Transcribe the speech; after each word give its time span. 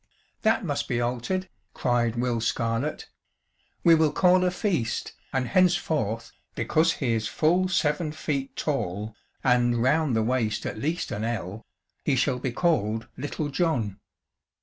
"That 0.41 0.65
must 0.65 0.87
be 0.87 0.99
altered," 0.99 1.47
cried 1.75 2.15
Will 2.15 2.41
Scarlett; 2.41 3.07
"we 3.83 3.93
will 3.93 4.11
call 4.11 4.43
a 4.43 4.49
feast, 4.49 5.13
and 5.31 5.49
henceforth, 5.49 6.31
because 6.55 6.93
he 6.93 7.13
is 7.13 7.27
full 7.27 7.67
seven 7.67 8.11
feet 8.11 8.55
tall 8.55 9.13
and 9.43 9.83
round 9.83 10.15
the 10.15 10.23
waist 10.23 10.65
at 10.65 10.79
least 10.79 11.11
an 11.11 11.23
ell, 11.23 11.67
he 12.03 12.15
shall 12.15 12.39
be 12.39 12.51
called 12.51 13.09
Little 13.15 13.49
John." 13.49 13.99